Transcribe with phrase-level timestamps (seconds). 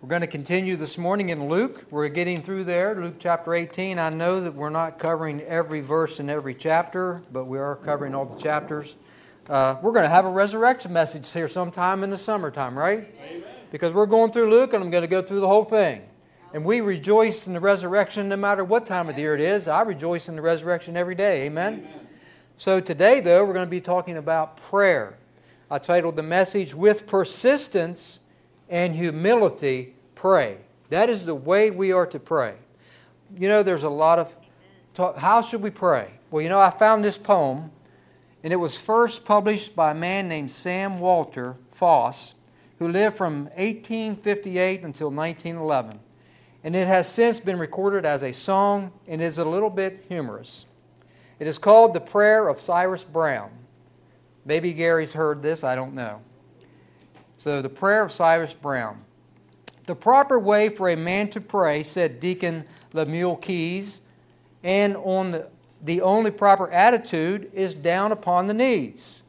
[0.00, 1.84] We're going to continue this morning in Luke.
[1.90, 3.98] We're getting through there, Luke chapter 18.
[3.98, 8.14] I know that we're not covering every verse in every chapter, but we are covering
[8.14, 8.94] all the chapters.
[9.50, 13.12] Uh, we're going to have a resurrection message here sometime in the summertime, right?
[13.20, 13.42] Amen.
[13.72, 16.02] Because we're going through Luke and I'm going to go through the whole thing.
[16.54, 19.66] And we rejoice in the resurrection no matter what time of the year it is.
[19.66, 21.46] I rejoice in the resurrection every day.
[21.46, 21.74] Amen.
[21.74, 22.06] Amen.
[22.56, 25.18] So today, though, we're going to be talking about prayer.
[25.68, 28.20] I titled the message, With Persistence
[28.68, 30.58] and humility pray.
[30.90, 32.54] That is the way we are to pray.
[33.36, 34.34] You know, there's a lot of
[34.94, 36.10] talk, how should we pray?
[36.30, 37.70] Well, you know, I found this poem,
[38.42, 42.34] and it was first published by a man named Sam Walter Foss,
[42.78, 46.00] who lived from 1858 until 1911.
[46.64, 50.66] And it has since been recorded as a song and is a little bit humorous.
[51.38, 53.50] It is called The Prayer of Cyrus Brown.
[54.44, 56.20] Maybe Gary's heard this, I don't know.
[57.38, 59.04] So, the prayer of Cyrus Brown.
[59.86, 64.00] The proper way for a man to pray, said Deacon Lemuel Keyes,
[64.64, 65.48] and on the,
[65.80, 69.22] the only proper attitude is down upon the knees.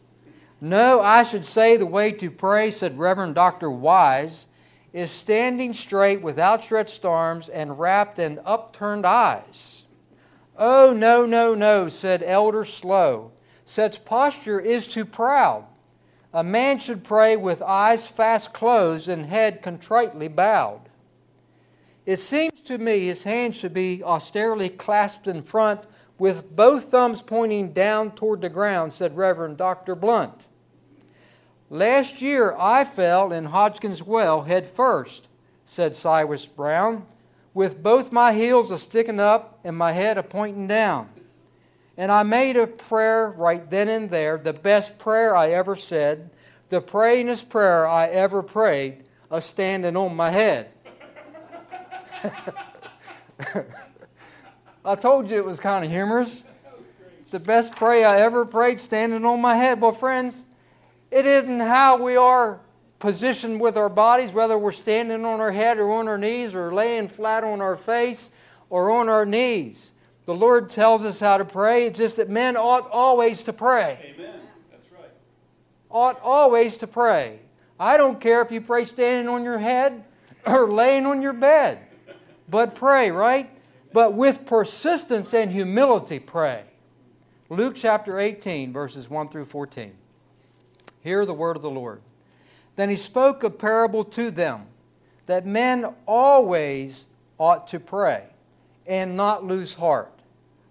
[0.59, 3.69] No, I should say the way to pray, said Reverend Dr.
[3.69, 4.47] Wise,
[4.91, 9.85] is standing straight with outstretched arms and rapt and upturned eyes.
[10.57, 13.31] Oh, no, no, no, said Elder Slow.
[13.65, 15.65] Such posture is too proud.
[16.33, 20.81] A man should pray with eyes fast closed and head contritely bowed.
[22.05, 25.81] It seems to me his hands should be austerely clasped in front
[26.19, 29.95] with both thumbs pointing down toward the ground, said Reverend Dr.
[29.95, 30.47] Blunt.
[31.69, 35.27] Last year I fell in Hodgkin's Well head first,
[35.65, 37.05] said Cyrus Brown,
[37.53, 41.09] with both my heels a sticking up and my head a pointing down.
[41.99, 46.29] And I made a prayer right then and there, the best prayer I ever said,
[46.69, 50.69] the prayingest prayer I ever prayed, a standing on my head.
[54.85, 56.45] I told you it was kind of humorous.
[57.31, 59.81] The best prayer I ever prayed, standing on my head.
[59.81, 60.43] Well, friends,
[61.11, 62.61] it isn't how we are
[62.99, 66.73] positioned with our bodies, whether we're standing on our head or on our knees or
[66.73, 68.29] laying flat on our face
[68.69, 69.91] or on our knees.
[70.29, 71.87] The Lord tells us how to pray.
[71.87, 74.13] It's just that men ought always to pray.
[74.15, 74.39] Amen.
[74.69, 75.09] That's right.
[75.89, 77.39] Ought always to pray.
[77.79, 80.03] I don't care if you pray standing on your head
[80.45, 81.79] or laying on your bed,
[82.47, 83.49] but pray, right?
[83.91, 86.65] But with persistence and humility, pray.
[87.49, 89.93] Luke chapter 18, verses 1 through 14.
[91.01, 92.03] Hear the word of the Lord.
[92.75, 94.67] Then he spoke a parable to them
[95.25, 97.07] that men always
[97.39, 98.25] ought to pray
[98.85, 100.13] and not lose heart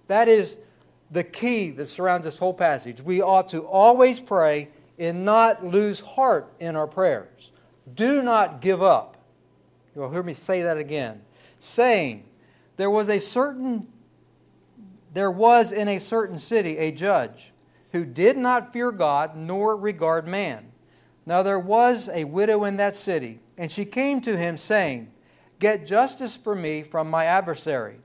[0.09, 0.59] that is
[1.11, 3.01] the key that surrounds this whole passage.
[3.01, 7.53] We ought to always pray and not lose heart in our prayers.
[7.95, 9.17] Do not give up.
[9.95, 11.23] You'll hear me say that again.
[11.61, 12.25] Saying,
[12.77, 13.89] there was a certain
[15.13, 17.53] there was in a certain city a judge
[17.93, 20.71] who did not fear God nor regard man.
[21.27, 25.11] Now there was a widow in that city, and she came to him, saying,
[25.59, 27.97] Get justice for me from my adversary.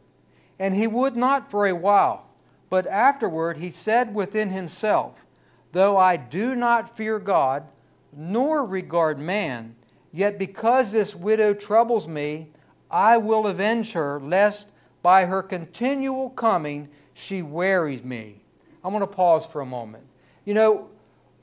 [0.60, 2.30] And he would not for a while.
[2.70, 5.26] But afterward he said within himself,
[5.74, 7.68] Though I do not fear God,
[8.16, 9.76] nor regard man,
[10.12, 12.50] yet because this widow troubles me,
[12.92, 14.68] I will avenge her, lest
[15.02, 18.44] by her continual coming she wearies me.
[18.84, 20.04] I'm going to pause for a moment.
[20.46, 20.90] You know,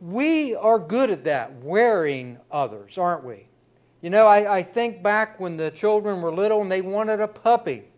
[0.01, 3.47] we are good at that, wearing others, aren't we?
[4.01, 7.29] You know, I, I think back when the children were little and they wanted a
[7.29, 7.90] puppy.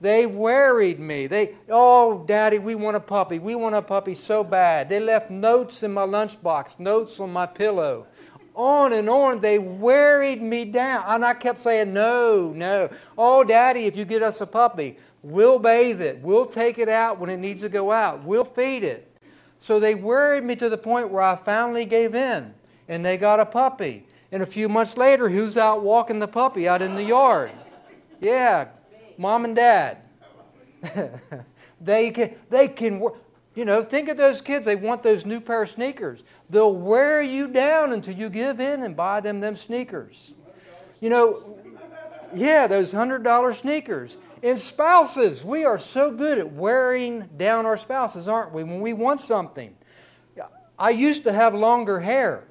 [0.00, 1.26] They worried me.
[1.26, 3.38] They, oh, Daddy, we want a puppy.
[3.38, 4.88] We want a puppy so bad.
[4.88, 8.06] They left notes in my lunchbox, notes on my pillow.
[8.54, 11.04] On and on, they worried me down.
[11.06, 12.90] And I kept saying, No, no.
[13.16, 16.20] Oh, Daddy, if you get us a puppy, we'll bathe it.
[16.20, 18.22] We'll take it out when it needs to go out.
[18.22, 19.10] We'll feed it.
[19.58, 22.54] So they worried me to the point where I finally gave in
[22.88, 24.06] and they got a puppy.
[24.30, 27.50] And a few months later, who's out walking the puppy out in the yard?
[28.20, 28.68] Yeah,
[29.18, 29.98] mom and dad.
[31.80, 33.00] they can, they can,
[33.54, 34.66] you know, think of those kids.
[34.66, 36.24] They want those new pair of sneakers.
[36.50, 40.32] They'll wear you down until you give in and buy them them sneakers.
[41.00, 41.58] You know,
[42.34, 44.16] yeah, those hundred dollar sneakers.
[44.42, 48.62] And spouses, we are so good at wearing down our spouses, aren't we?
[48.62, 49.74] When we want something.
[50.78, 52.44] I used to have longer hair.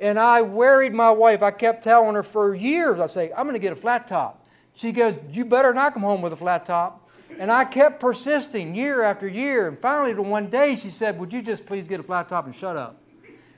[0.00, 1.42] And I worried my wife.
[1.42, 4.45] I kept telling her for years, I say, I'm going to get a flat top.
[4.76, 7.02] She goes, You better not come home with a flat top.
[7.38, 9.68] And I kept persisting year after year.
[9.68, 12.46] And finally, to one day, she said, Would you just please get a flat top
[12.46, 13.02] and shut up?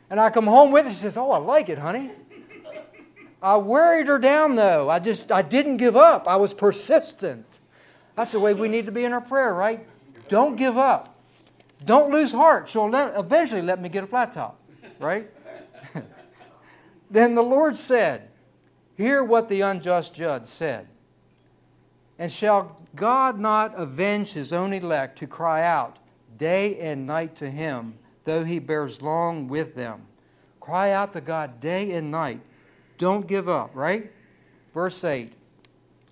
[0.09, 0.91] And I come home with it.
[0.91, 2.11] She says, Oh, I like it, honey.
[3.43, 4.89] I worried her down though.
[4.89, 6.27] I just I didn't give up.
[6.27, 7.61] I was persistent.
[8.17, 9.87] That's the way we need to be in our prayer, right?
[10.29, 11.17] Don't give up.
[11.85, 12.69] Don't lose heart.
[12.69, 14.61] She'll let, eventually let me get a flat top,
[14.99, 15.31] right?
[17.11, 18.29] then the Lord said,
[18.97, 20.89] Hear what the unjust judge said.
[22.19, 25.99] And shall God not avenge his own elect to cry out
[26.37, 27.95] day and night to him,
[28.25, 30.03] though he bears long with them?
[30.61, 32.41] Cry out to God day and night.
[32.99, 34.13] Don't give up, right?
[34.75, 35.33] Verse 8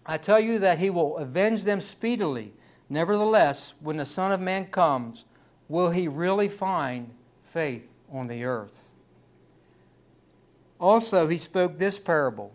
[0.09, 2.53] I tell you that he will avenge them speedily.
[2.89, 5.25] Nevertheless, when the Son of Man comes,
[5.69, 7.11] will he really find
[7.43, 8.89] faith on the earth?
[10.79, 12.53] Also, he spoke this parable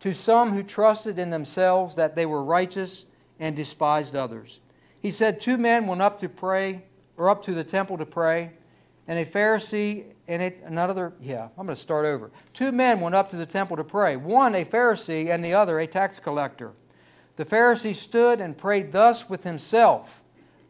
[0.00, 3.04] to some who trusted in themselves that they were righteous
[3.38, 4.60] and despised others.
[5.00, 6.84] He said, Two men went up to pray,
[7.16, 8.52] or up to the temple to pray,
[9.06, 12.30] and a Pharisee and a, another, yeah, I'm going to start over.
[12.54, 15.78] Two men went up to the temple to pray, one a Pharisee and the other
[15.80, 16.72] a tax collector.
[17.36, 20.22] The Pharisee stood and prayed thus with himself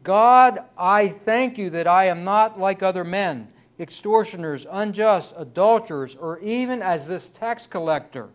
[0.03, 3.49] God, I thank you that I am not like other men,
[3.79, 8.29] extortioners, unjust, adulterers, or even as this tax collector.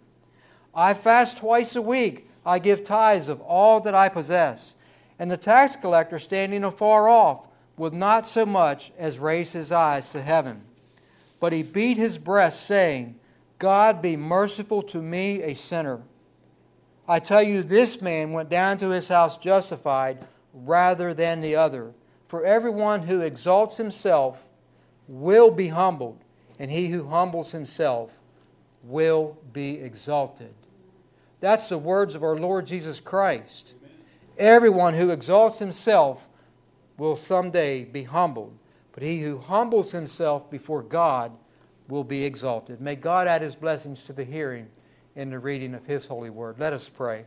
[0.76, 2.28] I fast twice a week.
[2.44, 4.76] I give tithes of all that I possess.
[5.18, 10.10] And the tax collector, standing afar off, would not so much as raise his eyes
[10.10, 10.62] to heaven.
[11.40, 13.18] But he beat his breast, saying,
[13.58, 16.02] God be merciful to me, a sinner.
[17.08, 21.92] I tell you, this man went down to his house justified rather than the other.
[22.28, 24.44] For everyone who exalts himself
[25.08, 26.18] will be humbled,
[26.58, 28.10] and he who humbles himself
[28.82, 30.52] will be exalted.
[31.40, 33.74] That's the words of our Lord Jesus Christ.
[34.38, 36.28] Everyone who exalts himself
[36.98, 38.56] will someday be humbled,
[38.92, 41.32] but he who humbles himself before God
[41.88, 42.80] will be exalted.
[42.80, 44.68] May God add his blessings to the hearing
[45.14, 46.58] and the reading of his holy word.
[46.58, 47.24] Let us pray.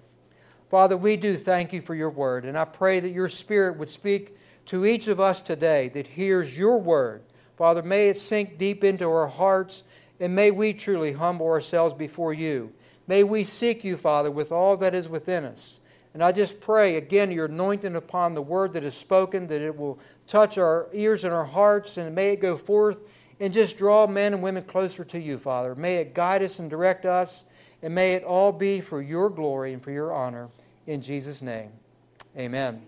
[0.69, 3.89] Father, we do thank you for your word, and I pray that your spirit would
[3.89, 7.23] speak to each of us today that hears your word.
[7.57, 9.83] Father, may it sink deep into our hearts,
[10.19, 12.71] and may we truly humble ourselves before you.
[13.09, 15.79] May we seek you, Father, with all that is within us.
[16.13, 19.75] And I just pray, again, your anointing upon the word that is spoken, that it
[19.75, 19.97] will
[20.27, 22.99] touch our ears and our hearts, and may it go forth
[23.39, 25.73] and just draw men and women closer to you, Father.
[25.73, 27.45] May it guide us and direct us,
[27.81, 30.49] and may it all be for your glory and for your honor.
[30.85, 31.71] In Jesus' name,
[32.37, 32.83] amen.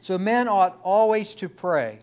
[0.00, 2.00] So, men ought always to pray.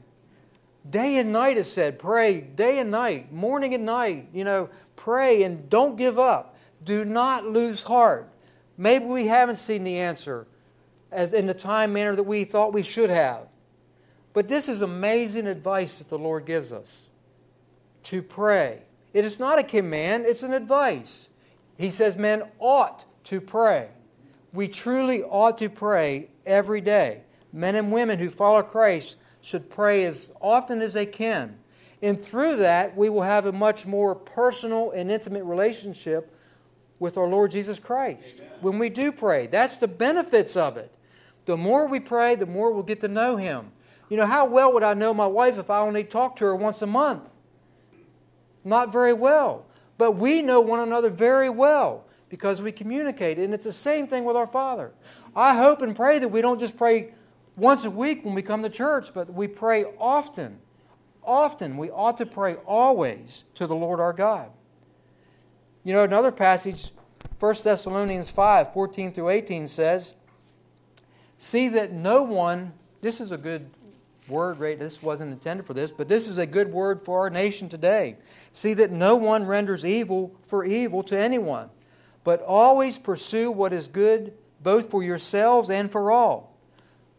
[0.90, 4.30] Day and night, it said, pray day and night, morning and night.
[4.34, 6.51] You know, pray and don't give up.
[6.84, 8.28] Do not lose heart.
[8.78, 10.48] Maybe we haven't seen the answer
[11.12, 13.48] as in the time manner that we thought we should have.
[14.34, 17.10] But this is amazing advice that the Lord gives us
[18.04, 18.82] to pray.
[19.14, 21.30] It is not a command, it's an advice.
[21.78, 23.90] He says men ought to pray.
[24.54, 27.22] We truly ought to pray every day.
[27.54, 31.58] Men and women who follow Christ should pray as often as they can.
[32.02, 36.34] And through that, we will have a much more personal and intimate relationship
[37.02, 38.52] with our Lord Jesus Christ Amen.
[38.62, 39.48] when we do pray.
[39.48, 40.94] That's the benefits of it.
[41.46, 43.72] The more we pray, the more we'll get to know Him.
[44.08, 46.56] You know, how well would I know my wife if I only talked to her
[46.56, 47.24] once a month?
[48.64, 49.66] Not very well.
[49.98, 53.40] But we know one another very well because we communicate.
[53.40, 54.92] And it's the same thing with our Father.
[55.36, 57.16] I hope and pray that we don't just pray
[57.56, 60.60] once a week when we come to church, but we pray often.
[61.24, 61.78] Often.
[61.78, 64.52] We ought to pray always to the Lord our God.
[65.84, 66.92] You know, another passage,
[67.42, 70.14] 1 Thessalonians 5 14 through 18 says,
[71.40, 73.68] See that no one, this is a good
[74.28, 74.78] word, right?
[74.78, 78.18] This wasn't intended for this, but this is a good word for our nation today.
[78.54, 81.72] See that no one renders evil for evil to anyone,
[82.24, 86.56] but always pursue what is good both for yourselves and for all.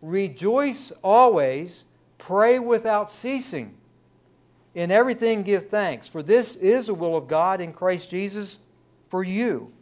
[0.00, 1.83] Rejoice always,
[2.19, 3.75] pray without ceasing.
[4.76, 8.61] In everything give thanks, for this is the will of God in Christ Jesus
[9.09, 9.73] for you.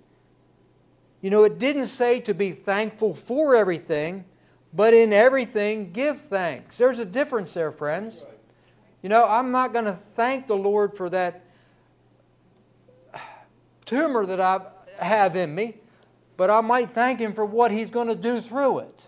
[1.20, 4.24] You know, it didn't say to be thankful for everything,
[4.72, 6.78] but in everything give thanks.
[6.78, 8.24] There's a difference there, friends.
[9.02, 11.44] You know, I'm not going to thank the Lord for that
[13.84, 14.60] tumor that I
[14.98, 15.76] have in me,
[16.36, 19.06] but I might thank Him for what He's going to do through it.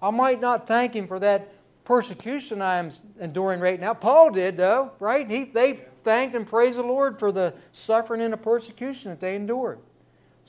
[0.00, 1.52] I might not thank Him for that
[1.84, 3.92] persecution I am enduring right now.
[3.94, 5.28] Paul did, though, right?
[5.28, 9.34] He, they thanked and praised the Lord for the suffering and the persecution that they
[9.36, 9.80] endured.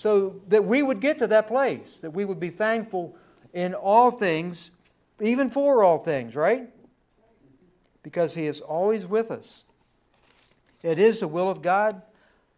[0.01, 3.15] So that we would get to that place, that we would be thankful
[3.53, 4.71] in all things,
[5.19, 6.67] even for all things, right?
[8.01, 9.63] Because He is always with us.
[10.81, 12.01] It is the will of God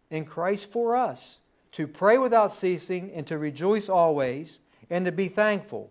[0.08, 1.36] in Christ for us
[1.72, 4.58] to pray without ceasing, and to rejoice always,
[4.88, 5.90] and to be thankful.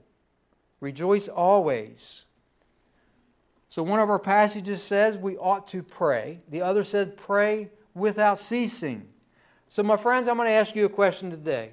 [0.79, 2.25] Rejoice always.
[3.69, 8.39] So, one of our passages says we ought to pray, the other said, pray without
[8.39, 9.12] ceasing.
[9.73, 11.71] So, my friends, I'm going to ask you a question today.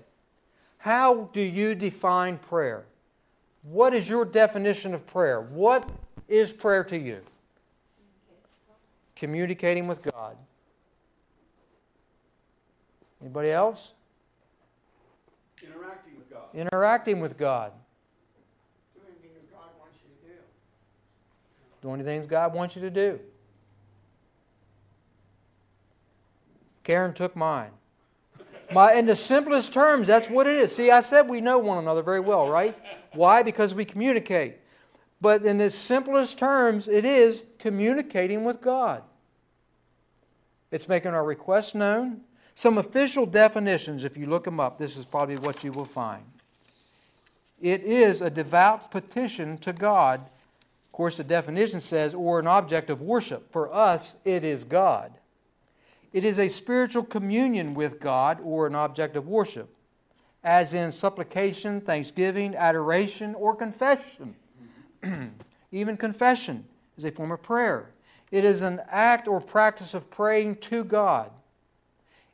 [0.78, 2.86] How do you define prayer?
[3.62, 5.42] What is your definition of prayer?
[5.42, 5.86] What
[6.26, 7.20] is prayer to you?
[9.14, 10.34] Communicating with God.
[13.20, 13.92] Anybody else?
[15.62, 16.54] Interacting with God.
[16.54, 17.72] Interacting with God.
[18.94, 20.40] Doing things God wants you to do.
[21.82, 23.20] Doing the things God wants you to do.
[26.82, 27.72] Karen took mine.
[28.72, 30.74] My, in the simplest terms, that's what it is.
[30.74, 32.76] See, I said we know one another very well, right?
[33.14, 33.42] Why?
[33.42, 34.58] Because we communicate.
[35.20, 39.02] But in the simplest terms, it is communicating with God.
[40.70, 42.20] It's making our requests known.
[42.54, 46.22] Some official definitions, if you look them up, this is probably what you will find.
[47.60, 50.20] It is a devout petition to God.
[50.20, 53.50] Of course, the definition says, or an object of worship.
[53.52, 55.12] For us, it is God.
[56.12, 59.68] It is a spiritual communion with God or an object of worship,
[60.42, 64.34] as in supplication, thanksgiving, adoration, or confession.
[65.72, 66.64] Even confession
[66.98, 67.90] is a form of prayer.
[68.30, 71.30] It is an act or practice of praying to God.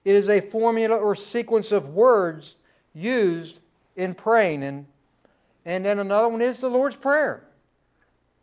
[0.04, 2.56] It is a formula or sequence of words
[2.94, 3.60] used
[3.96, 4.62] in praying.
[4.62, 4.86] And,
[5.64, 7.42] and then another one is the Lord's Prayer.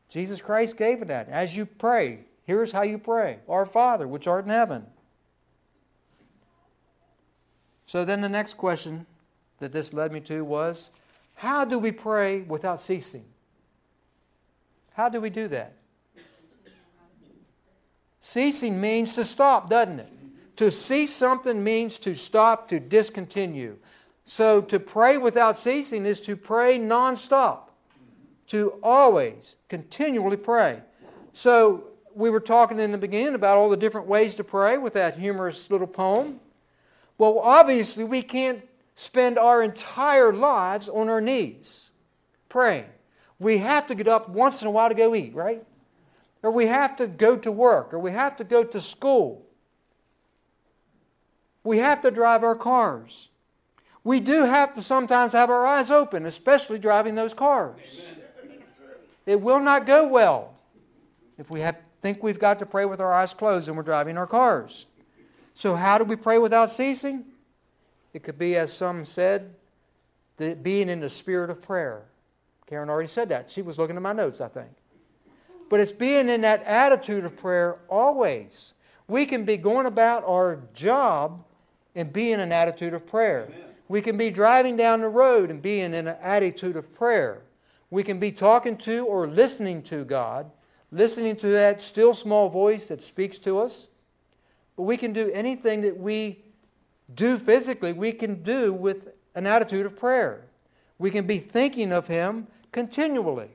[0.09, 1.29] Jesus Christ gave it that.
[1.29, 4.85] As you pray, here's how you pray Our Father, which art in heaven.
[7.85, 9.05] So then the next question
[9.59, 10.89] that this led me to was
[11.35, 13.25] how do we pray without ceasing?
[14.93, 15.73] How do we do that?
[18.21, 20.09] Ceasing means to stop, doesn't it?
[20.57, 23.75] To cease something means to stop, to discontinue.
[24.23, 27.69] So to pray without ceasing is to pray nonstop,
[28.47, 30.81] to always, continually pray.
[31.33, 31.85] So
[32.15, 35.17] we were talking in the beginning about all the different ways to pray with that
[35.17, 36.39] humorous little poem.
[37.17, 38.63] Well, obviously, we can't
[38.95, 41.91] spend our entire lives on our knees
[42.49, 42.85] praying.
[43.39, 45.63] We have to get up once in a while to go eat, right?
[46.41, 49.45] Or we have to go to work, or we have to go to school.
[51.63, 53.29] We have to drive our cars.
[54.03, 58.07] We do have to sometimes have our eyes open, especially driving those cars.
[59.25, 60.53] It will not go well
[61.37, 64.17] if we have, think we've got to pray with our eyes closed and we're driving
[64.17, 64.85] our cars.
[65.53, 67.25] So, how do we pray without ceasing?
[68.13, 69.53] It could be, as some said,
[70.37, 72.03] the, being in the spirit of prayer.
[72.67, 73.51] Karen already said that.
[73.51, 74.69] She was looking at my notes, I think.
[75.69, 78.73] But it's being in that attitude of prayer always.
[79.07, 81.43] We can be going about our job
[81.95, 83.47] and be in an attitude of prayer.
[83.49, 83.61] Amen.
[83.87, 87.41] We can be driving down the road and be in an attitude of prayer.
[87.89, 90.49] We can be talking to or listening to God,
[90.91, 93.87] listening to that still small voice that speaks to us.
[94.75, 96.43] But we can do anything that we
[97.13, 100.45] do physically, we can do with an attitude of prayer.
[100.97, 103.49] We can be thinking of Him continually.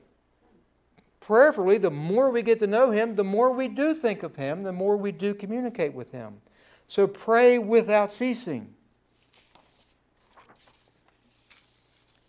[1.19, 4.63] Prayerfully, the more we get to know Him, the more we do think of Him,
[4.63, 6.41] the more we do communicate with Him.
[6.87, 8.73] So pray without ceasing.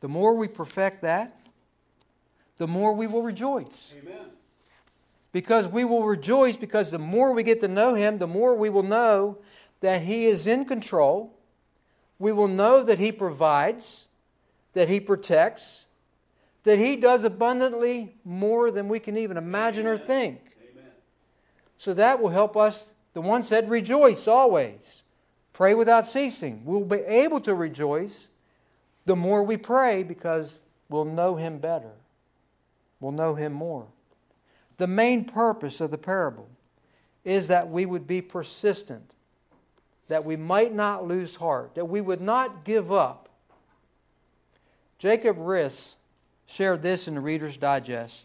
[0.01, 1.39] The more we perfect that,
[2.57, 3.93] the more we will rejoice.
[4.03, 4.31] Amen
[5.33, 8.69] because we will rejoice because the more we get to know Him, the more we
[8.69, 9.39] will know
[9.81, 11.37] that He is in control.
[12.19, 14.07] We will know that He provides,
[14.75, 15.87] that He protects,
[16.65, 20.01] that He does abundantly more than we can even imagine Amen.
[20.01, 20.41] or think.
[20.73, 20.91] Amen.
[21.77, 22.93] So that will help us.
[23.15, 25.03] The one said, Rejoice always.
[25.53, 26.63] Pray without ceasing.
[26.65, 28.31] We'll be able to rejoice
[29.07, 31.93] the more we pray because we'll know Him better.
[32.99, 33.87] We'll know Him more.
[34.81, 36.49] The main purpose of the parable
[37.23, 39.13] is that we would be persistent,
[40.09, 43.29] that we might not lose heart, that we would not give up.
[44.99, 45.97] Jacob Riis
[46.47, 48.25] shared this in the Reader's Digest.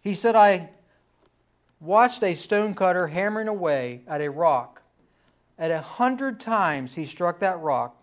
[0.00, 0.70] He said, I
[1.78, 4.82] watched a stonecutter hammering away at a rock.
[5.56, 7.96] At a hundred times he struck that rock,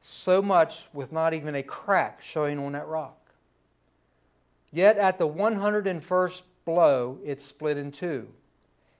[0.00, 3.21] so much with not even a crack showing on that rock.
[4.72, 8.28] Yet at the 101st blow, it split in two.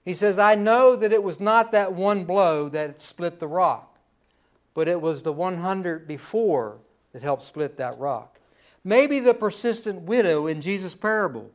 [0.05, 3.99] He says, I know that it was not that one blow that split the rock,
[4.75, 6.79] but it was the 100 before
[7.13, 8.39] that helped split that rock.
[8.85, 11.51] Maybe the persistent widow in Jesus' parable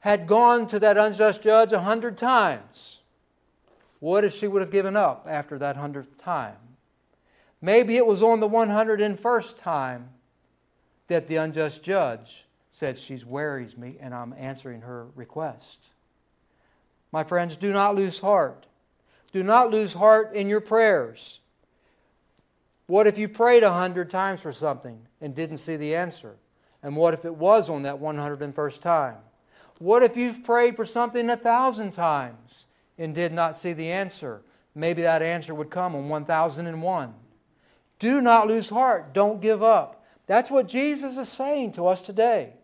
[0.00, 3.00] had gone to that unjust judge a hundred times.
[4.00, 6.56] What if she would have given up after that hundredth time?
[7.60, 10.10] Maybe it was on the 101st time
[11.06, 12.43] that the unjust judge
[12.74, 15.78] said, She's worries me, and I'm answering her request.
[17.12, 18.66] My friends, do not lose heart.
[19.30, 21.38] Do not lose heart in your prayers.
[22.88, 26.34] What if you prayed a hundred times for something and didn't see the answer?
[26.82, 29.18] And what if it was on that 101st time?
[29.78, 32.66] What if you've prayed for something a thousand times
[32.98, 34.42] and did not see the answer?
[34.74, 37.14] Maybe that answer would come on 1001.
[38.00, 39.14] Do not lose heart.
[39.14, 40.04] Don't give up.
[40.26, 42.54] That's what Jesus is saying to us today.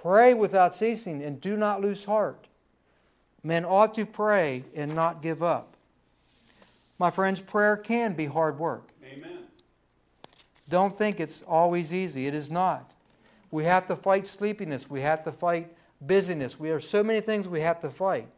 [0.00, 2.46] Pray without ceasing and do not lose heart.
[3.42, 5.76] Men ought to pray and not give up.
[6.98, 8.88] My friends, prayer can be hard work.
[9.04, 9.40] Amen.
[10.70, 12.26] Don't think it's always easy.
[12.26, 12.92] It is not.
[13.50, 14.88] We have to fight sleepiness.
[14.88, 16.58] We have to fight busyness.
[16.58, 18.28] We have so many things we have to fight.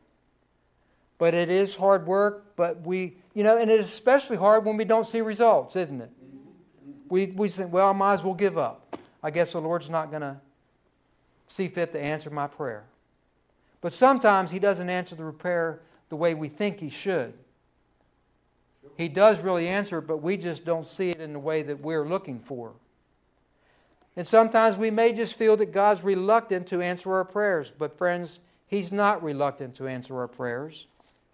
[1.17, 4.77] But it is hard work, but we, you know, and it is especially hard when
[4.77, 6.11] we don't see results, isn't it?
[6.11, 6.91] Mm-hmm.
[7.09, 8.99] We, we think, well, I might as well give up.
[9.23, 10.41] I guess the Lord's not going to
[11.53, 12.85] see fit to answer my prayer.
[13.81, 17.35] But sometimes He doesn't answer the prayer the way we think He should.
[18.97, 21.81] He does really answer it, but we just don't see it in the way that
[21.81, 22.73] we're looking for.
[24.17, 27.73] And sometimes we may just feel that God's reluctant to answer our prayers.
[27.77, 30.87] But, friends, He's not reluctant to answer our prayers.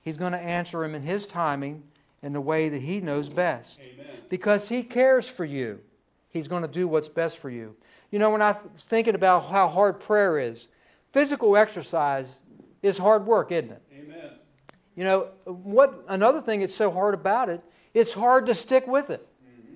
[0.02, 1.82] He's going to answer them in His timing
[2.22, 3.80] in the way that He knows best.
[3.80, 4.06] Amen.
[4.28, 5.80] Because He cares for you,
[6.30, 7.74] He's going to do what's best for you.
[8.10, 10.68] You know, when I was thinking about how hard prayer is,
[11.12, 12.40] physical exercise
[12.82, 13.82] is hard work, isn't it?
[13.92, 14.30] Amen.
[14.96, 17.62] You know, what another thing that's so hard about it,
[17.94, 19.28] it's hard to stick with it.
[19.44, 19.74] Mm-hmm.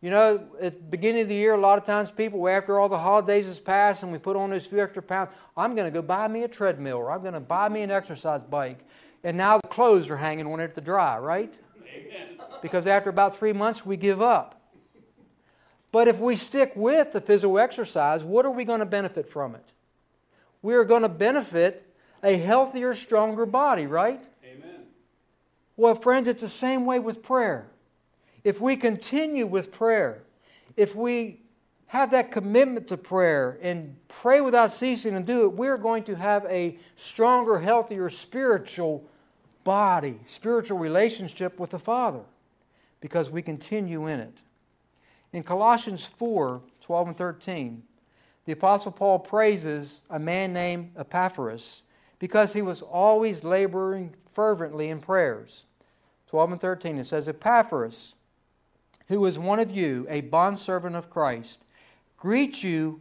[0.00, 2.88] You know, at the beginning of the year, a lot of times people, after all
[2.88, 5.94] the holidays has passed and we put on those few extra pounds, I'm going to
[5.94, 8.80] go buy me a treadmill or I'm going to buy me an exercise bike.
[9.24, 11.52] And now the clothes are hanging on it to dry, right?
[11.92, 12.38] Amen.
[12.62, 14.57] Because after about three months, we give up.
[15.90, 19.54] But if we stick with the physical exercise, what are we going to benefit from
[19.54, 19.64] it?
[20.60, 24.22] We are going to benefit a healthier, stronger body, right?
[24.44, 24.82] Amen.
[25.76, 27.68] Well, friends, it's the same way with prayer.
[28.44, 30.22] If we continue with prayer,
[30.76, 31.40] if we
[31.86, 36.14] have that commitment to prayer and pray without ceasing and do it, we're going to
[36.14, 39.08] have a stronger, healthier spiritual
[39.64, 42.22] body, spiritual relationship with the Father
[43.00, 44.38] because we continue in it.
[45.32, 47.82] In Colossians 4 12 and 13,
[48.46, 51.82] the Apostle Paul praises a man named Epaphras
[52.18, 55.64] because he was always laboring fervently in prayers.
[56.28, 58.14] 12 and 13, it says, Epaphras,
[59.08, 61.62] who is one of you, a bondservant of Christ,
[62.16, 63.00] greet you,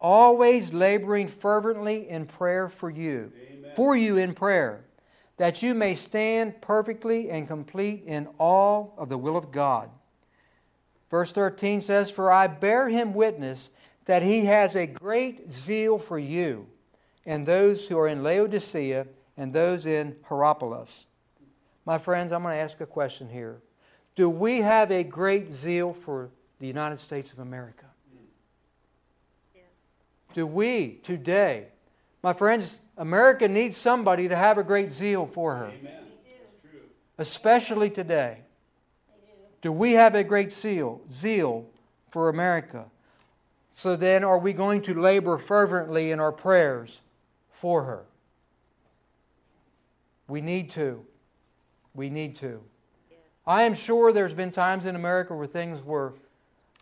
[0.00, 3.72] always laboring fervently in prayer for you, Amen.
[3.76, 4.84] for you in prayer,
[5.36, 9.90] that you may stand perfectly and complete in all of the will of God.
[11.12, 13.68] Verse 13 says, For I bear him witness
[14.06, 16.66] that he has a great zeal for you
[17.26, 21.04] and those who are in Laodicea and those in Hierapolis.
[21.84, 23.60] My friends, I'm going to ask a question here.
[24.14, 27.84] Do we have a great zeal for the United States of America?
[30.32, 31.66] Do we today?
[32.22, 36.04] My friends, America needs somebody to have a great zeal for her, Amen.
[37.18, 38.38] Especially today.
[39.62, 41.66] Do we have a great zeal, zeal
[42.10, 42.86] for America?
[43.72, 47.00] So then, are we going to labor fervently in our prayers
[47.50, 48.04] for her?
[50.28, 51.04] We need to.
[51.94, 52.60] We need to.
[53.46, 56.14] I am sure there's been times in America where things were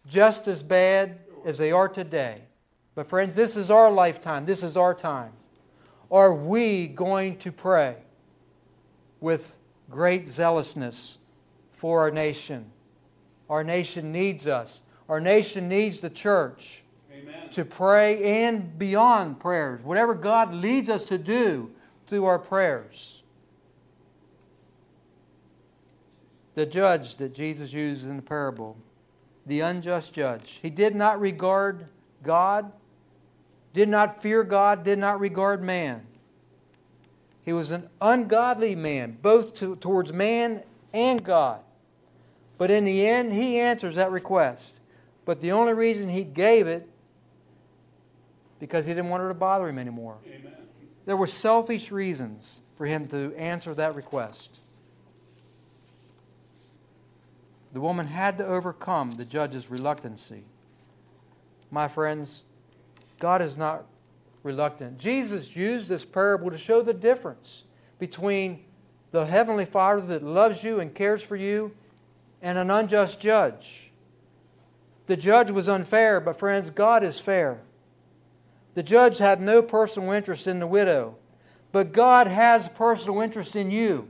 [0.06, 2.42] just as bad as they are today.
[2.94, 4.46] But, friends, this is our lifetime.
[4.46, 5.32] This is our time.
[6.10, 7.96] Are we going to pray
[9.20, 9.56] with
[9.88, 11.18] great zealousness
[11.80, 12.66] for our nation?
[13.48, 14.82] Our nation needs us.
[15.08, 17.48] Our nation needs the church Amen.
[17.52, 21.70] to pray and beyond prayers, whatever God leads us to do
[22.06, 23.22] through our prayers.
[26.54, 28.76] The judge that Jesus uses in the parable,
[29.46, 31.86] the unjust judge, he did not regard
[32.22, 32.70] God,
[33.72, 36.06] did not fear God, did not regard man.
[37.42, 40.62] He was an ungodly man, both to, towards man
[40.92, 41.60] and God.
[42.60, 44.80] But in the end, he answers that request.
[45.24, 46.86] But the only reason he gave it
[48.58, 50.18] because he didn't want her to bother him anymore.
[50.26, 50.52] Amen.
[51.06, 54.58] There were selfish reasons for him to answer that request.
[57.72, 60.44] The woman had to overcome the judge's reluctancy.
[61.70, 62.42] My friends,
[63.18, 63.86] God is not
[64.42, 64.98] reluctant.
[64.98, 67.64] Jesus used this parable to show the difference
[67.98, 68.62] between
[69.12, 71.72] the Heavenly Father that loves you and cares for you
[72.42, 73.90] and an unjust judge.
[75.06, 77.60] The judge was unfair, but friends, God is fair.
[78.74, 81.16] The judge had no personal interest in the widow,
[81.72, 84.08] but God has personal interest in you.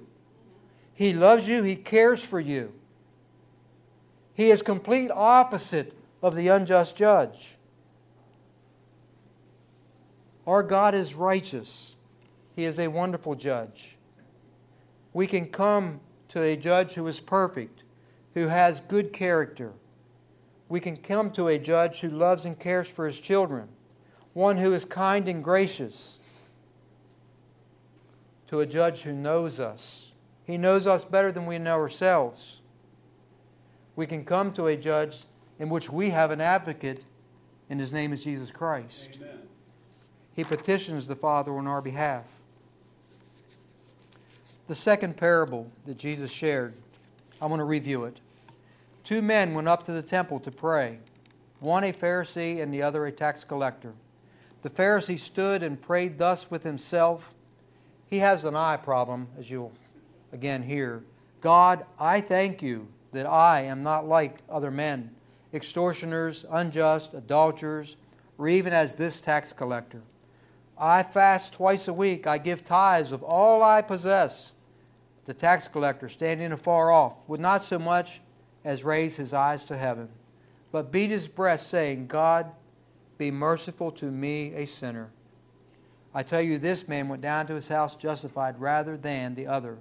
[0.94, 2.74] He loves you, He cares for you.
[4.34, 7.56] He is complete opposite of the unjust judge.
[10.46, 11.96] Our God is righteous.
[12.56, 13.96] He is a wonderful judge.
[15.12, 17.84] We can come to a judge who is perfect,
[18.34, 19.72] who has good character.
[20.68, 23.68] We can come to a judge who loves and cares for his children,
[24.34, 26.20] one who is kind and gracious,
[28.46, 30.12] to a judge who knows us.
[30.44, 32.60] He knows us better than we know ourselves.
[33.96, 35.24] We can come to a judge
[35.58, 37.04] in which we have an advocate,
[37.68, 39.18] and his name is Jesus Christ.
[39.20, 39.38] Amen.
[40.34, 42.24] He petitions the Father on our behalf.
[44.68, 46.74] The second parable that Jesus shared,
[47.40, 48.20] I'm going to review it.
[49.04, 50.98] Two men went up to the temple to pray,
[51.58, 53.94] one a Pharisee and the other a tax collector.
[54.62, 57.34] The Pharisee stood and prayed thus with himself.
[58.06, 59.72] He has an eye problem, as you'll
[60.32, 61.02] again hear.
[61.40, 65.10] God, I thank you that I am not like other men,
[65.54, 67.96] extortioners, unjust, adulterers,
[68.36, 70.02] or even as this tax collector.
[70.78, 72.26] I fast twice a week.
[72.26, 74.52] I give tithes of all I possess.
[75.30, 78.20] The tax collector, standing afar off, would not so much
[78.64, 80.08] as raise his eyes to heaven,
[80.72, 82.50] but beat his breast, saying, God,
[83.16, 85.10] be merciful to me, a sinner.
[86.12, 89.78] I tell you, this man went down to his house justified rather than the other.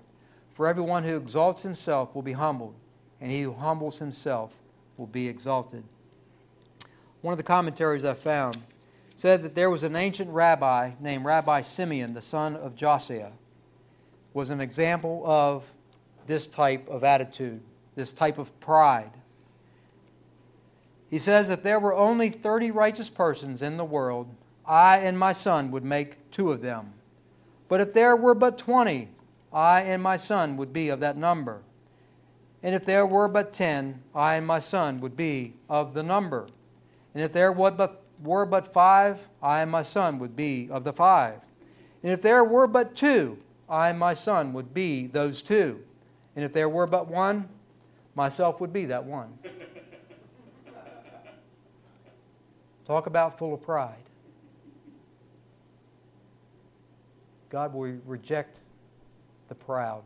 [0.53, 2.75] For everyone who exalts himself will be humbled,
[3.19, 4.53] and he who humbles himself
[4.97, 5.83] will be exalted.
[7.21, 8.59] One of the commentaries I found
[9.15, 13.31] said that there was an ancient rabbi named Rabbi Simeon, the son of Josiah,
[14.33, 15.63] was an example of
[16.27, 17.61] this type of attitude,
[17.95, 19.11] this type of pride.
[21.09, 24.27] He says, If there were only 30 righteous persons in the world,
[24.65, 26.93] I and my son would make two of them.
[27.67, 29.09] But if there were but 20,
[29.51, 31.61] I and my son would be of that number.
[32.61, 36.47] And if there were but 10, I and my son would be of the number.
[37.13, 40.83] And if there were but were but five, I and my son would be of
[40.83, 41.39] the five.
[42.03, 43.37] And if there were but two,
[43.69, 45.82] I and my son would be those two.
[46.36, 47.47] And if there were but one,
[48.15, 49.38] myself would be that one.
[52.86, 53.95] Talk about full of pride.
[57.49, 58.58] God will reject
[59.47, 60.03] the proud.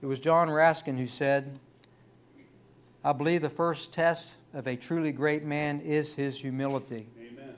[0.00, 1.58] It was John Ruskin who said,
[3.04, 7.06] I believe the first test of a truly great man is his humility.
[7.18, 7.54] Amen.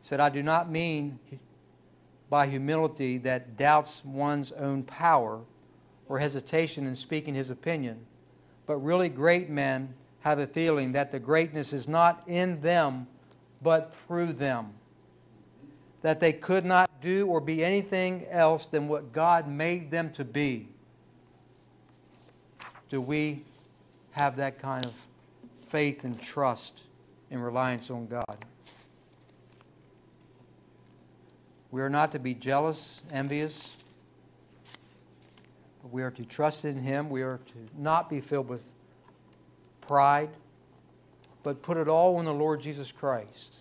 [0.00, 1.18] Said, I do not mean
[2.28, 5.40] by humility that doubts one's own power
[6.08, 7.98] or hesitation in speaking his opinion,
[8.66, 13.06] but really great men have a feeling that the greatness is not in them,
[13.62, 14.72] but through them.
[16.02, 20.24] That they could not do or be anything else than what God made them to
[20.24, 20.68] be.
[22.88, 23.44] Do we
[24.16, 24.92] have that kind of
[25.68, 26.84] faith and trust
[27.30, 28.44] and reliance on God.
[31.76, 33.76] We are not to be jealous, envious,
[35.82, 37.10] but we are to trust in Him.
[37.10, 38.72] We are to not be filled with
[39.82, 40.30] pride,
[41.42, 43.56] but put it all on the Lord Jesus Christ.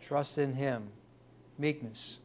[0.00, 0.88] Trust in Him,
[1.58, 2.20] meekness.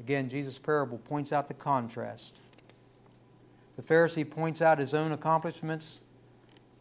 [0.00, 2.36] Again, Jesus' parable points out the contrast.
[3.76, 6.00] The Pharisee points out his own accomplishments,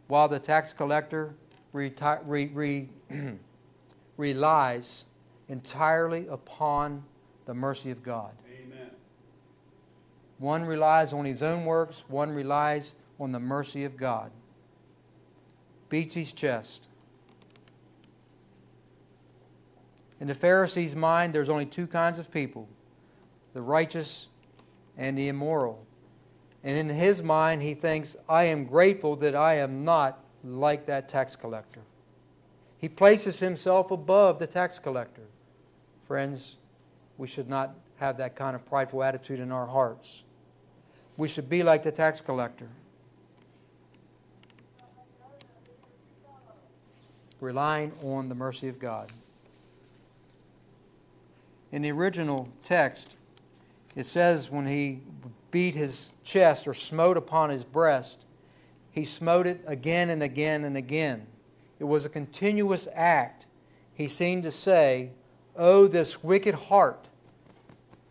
[0.08, 1.34] while the tax collector
[1.73, 2.88] re-
[4.21, 5.05] relies
[5.49, 7.03] entirely upon
[7.45, 8.31] the mercy of God.
[8.47, 8.91] Amen.
[10.38, 14.31] One relies on his own works, one relies on the mercy of God.
[15.89, 16.88] Beats his chest.
[20.21, 22.69] In the Pharisee's mind, there's only two kinds of people
[23.53, 24.29] the righteous
[24.97, 25.84] and the immoral.
[26.63, 31.10] And in his mind, he thinks, I am grateful that I am not like that
[31.10, 31.81] tax collector.
[32.82, 35.22] He places himself above the tax collector.
[36.08, 36.58] Friends,
[37.20, 40.24] we should not have that kind of prideful attitude in our hearts.
[41.15, 42.67] We should be like the tax collector.
[47.39, 49.12] Relying on the mercy of God.
[51.72, 53.12] In the original text,
[53.96, 55.02] it says when he
[55.52, 58.26] beat his chest or smote upon his breast,
[58.89, 61.28] he smote it again and again and again.
[61.82, 63.48] It was a continuous act.
[63.96, 65.10] He seemed to say,
[65.56, 67.08] Oh, this wicked heart.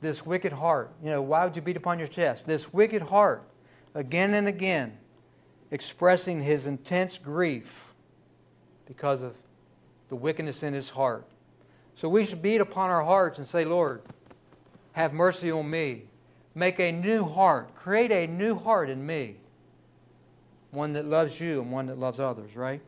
[0.01, 0.91] this wicked heart.
[1.01, 2.49] You know, why would you beat upon your chest?
[2.49, 3.45] This wicked heart,
[3.95, 4.99] again and again,
[5.71, 7.95] expressing his intense grief
[8.87, 9.37] because of
[10.09, 11.25] the wickedness in his heart.
[11.95, 14.03] So we should beat upon our hearts and say, Lord,
[14.95, 16.07] have mercy on me.
[16.57, 17.73] Make a new heart.
[17.77, 19.37] Create a new heart in me.
[20.73, 22.81] One that loves you and one that loves others, right?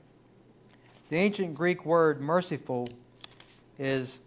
[1.12, 2.88] The ancient Greek word merciful
[3.78, 4.20] is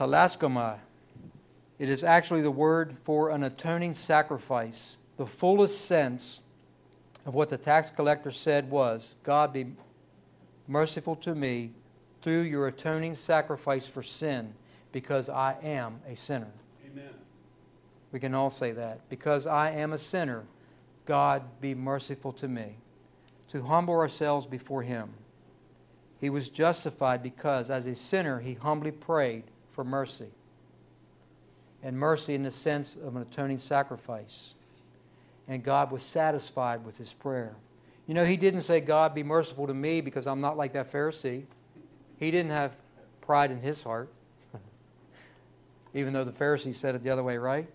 [0.00, 0.78] hilaskomai.
[1.78, 4.96] It is actually the word for an atoning sacrifice.
[5.16, 6.40] The fullest sense
[7.24, 9.66] of what the tax collector said was God be
[10.66, 11.70] merciful to me
[12.20, 14.52] through your atoning sacrifice for sin,
[14.90, 16.50] because I am a sinner.
[16.84, 17.14] Amen.
[18.10, 19.08] We can all say that.
[19.08, 20.42] Because I am a sinner,
[21.04, 22.78] God be merciful to me.
[23.48, 25.10] To humble ourselves before Him.
[26.20, 30.30] He was justified because, as a sinner, he humbly prayed for mercy.
[31.82, 34.54] And mercy in the sense of an atoning sacrifice.
[35.46, 37.54] And God was satisfied with his prayer.
[38.06, 40.90] You know, he didn't say, God, be merciful to me because I'm not like that
[40.92, 41.44] Pharisee.
[42.18, 42.76] He didn't have
[43.20, 44.10] pride in his heart,
[45.94, 47.68] even though the Pharisee said it the other way, right?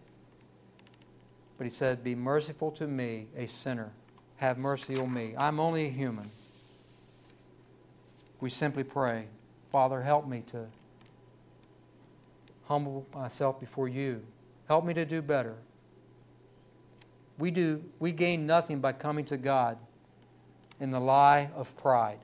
[1.58, 3.92] But he said, Be merciful to me, a sinner.
[4.44, 5.36] Have mercy on me.
[5.38, 6.30] I'm only a human.
[8.42, 9.28] We simply pray,
[9.72, 10.66] Father, help me to
[12.66, 14.22] humble myself before you.
[14.68, 15.56] Help me to do better.
[17.38, 19.78] We do we gain nothing by coming to God
[20.78, 22.20] in the lie of pride.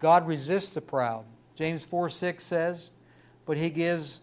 [0.00, 1.26] God resists the proud.
[1.54, 2.90] James 4 6 says,
[3.44, 4.20] but he gives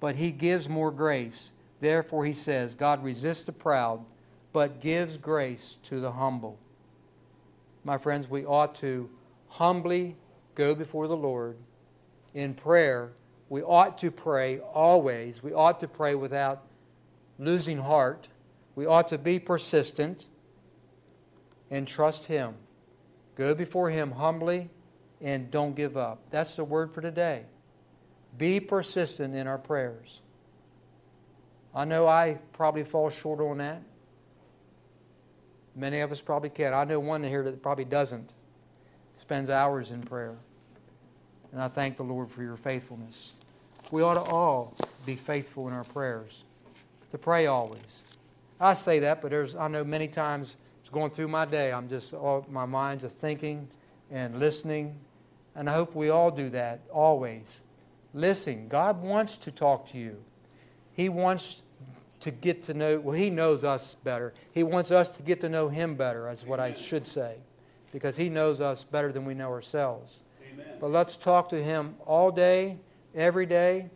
[0.00, 1.50] but he gives more grace.
[1.82, 4.02] Therefore he says, God resists the proud,
[4.52, 6.58] but gives grace to the humble.
[7.84, 9.08] My friends, we ought to
[9.48, 10.16] humbly
[10.54, 11.56] go before the Lord
[12.34, 13.12] in prayer.
[13.48, 15.42] We ought to pray always.
[15.42, 16.62] We ought to pray without
[17.38, 18.28] losing heart.
[18.74, 20.26] We ought to be persistent
[21.70, 22.54] and trust Him.
[23.36, 24.70] Go before Him humbly
[25.20, 26.20] and don't give up.
[26.30, 27.44] That's the word for today.
[28.36, 30.20] Be persistent in our prayers.
[31.74, 33.82] I know I probably fall short on that.
[35.74, 36.74] Many of us probably can.
[36.74, 38.32] I know one here that probably doesn't.
[39.20, 40.36] Spends hours in prayer.
[41.52, 43.32] And I thank the Lord for your faithfulness.
[43.90, 44.74] We ought to all
[45.06, 46.44] be faithful in our prayers,
[47.10, 48.02] to pray always.
[48.60, 51.72] I say that, but there's I know many times it's going through my day.
[51.72, 53.68] I'm just all my mind's a thinking
[54.10, 54.96] and listening,
[55.54, 57.60] and I hope we all do that always.
[58.12, 60.22] Listen, God wants to talk to you.
[60.92, 61.62] He wants
[62.20, 62.98] to get to know.
[62.98, 64.34] Well, He knows us better.
[64.52, 66.30] He wants us to get to know Him better.
[66.30, 67.36] Is what I should say,
[67.92, 70.18] because He knows us better than we know ourselves.
[70.52, 70.66] Amen.
[70.80, 72.78] But let's talk to Him all day,
[73.14, 73.90] every day.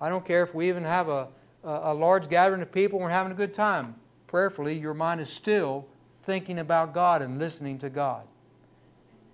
[0.00, 1.28] I don't care if we even have a,
[1.62, 3.94] a, a large gathering of people and we're having a good time.
[4.26, 5.86] Prayerfully, your mind is still
[6.22, 8.24] thinking about God and listening to God.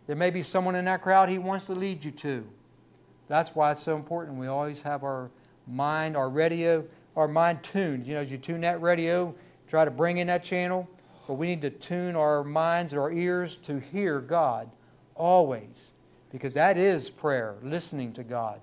[0.07, 2.47] There may be someone in that crowd He wants to lead you to.
[3.29, 4.39] That's why it's so important.
[4.39, 5.31] We always have our
[5.67, 6.85] mind, our radio,
[7.19, 8.07] our mind tuned.
[8.07, 9.35] You know, as you tune that radio,
[9.67, 10.89] try to bring in that channel.
[11.27, 14.71] But we need to tune our minds, and our ears to hear God
[15.15, 15.89] always.
[16.31, 18.61] Because that is prayer, listening to God.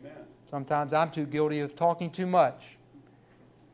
[0.00, 0.12] Amen.
[0.50, 2.78] Sometimes I'm too guilty of talking too much.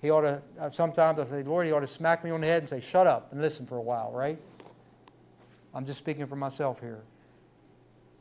[0.03, 2.47] He ought to, uh, sometimes I say, Lord, he ought to smack me on the
[2.49, 4.39] head and say, shut up and listen for a while, right?
[5.73, 7.03] I'm just speaking for myself here.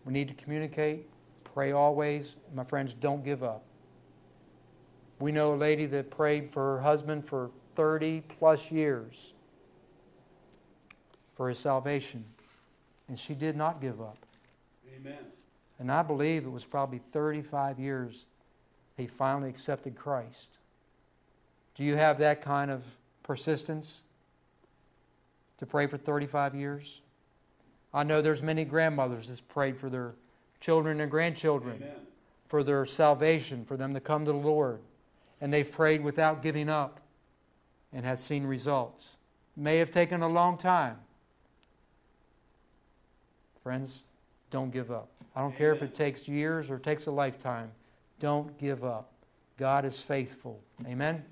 [0.06, 1.08] We need to communicate,
[1.44, 2.36] pray always.
[2.54, 3.64] My friends, don't give up.
[5.22, 9.34] We know a lady that prayed for her husband for 30 plus years
[11.36, 12.26] for his salvation,
[13.08, 14.18] and she did not give up.
[14.96, 15.20] Amen.
[15.80, 18.26] And I believe it was probably 35 years
[18.98, 20.58] he finally accepted Christ.
[21.76, 22.84] Do you have that kind of
[23.24, 24.04] persistence
[25.60, 27.02] to pray for 35 years?
[27.94, 30.14] I know there's many grandmothers that's prayed for their
[30.60, 31.96] children and grandchildren, Amen.
[32.48, 34.80] for their salvation, for them to come to the Lord.
[35.42, 37.02] And they've prayed without giving up
[37.92, 39.16] and have seen results.
[39.58, 40.98] May have taken a long time.
[43.64, 44.04] Friends,
[44.50, 45.10] don't give up.
[45.36, 47.72] I don't care if it takes years or takes a lifetime.
[48.20, 49.12] Don't give up.
[49.58, 50.60] God is faithful.
[50.86, 51.24] Amen.